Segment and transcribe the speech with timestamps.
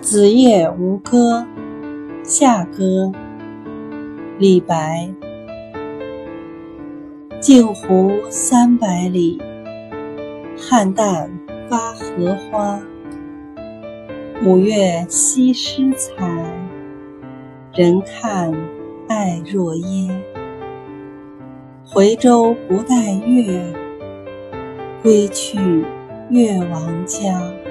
[0.00, 1.46] 子夜吴歌·
[2.24, 3.12] 夏歌，
[4.38, 5.08] 李白。
[7.38, 9.40] 镜湖三百里，
[10.56, 11.28] 菡萏
[11.68, 12.80] 发荷花。
[14.44, 16.44] 五月夕诗采，
[17.72, 18.52] 人看
[19.08, 20.10] 爱若耶。
[21.84, 23.72] 回舟不待月，
[25.02, 25.84] 归去
[26.30, 27.69] 越王家。